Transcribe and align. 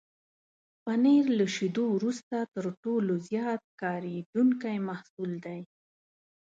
پنېر 0.83 1.25
له 1.37 1.45
شيدو 1.55 1.85
وروسته 1.95 2.35
تر 2.53 2.65
ټولو 2.83 3.13
زیات 3.29 3.61
کارېدونکی 3.81 4.77
محصول 4.87 5.31
دی. 5.45 5.59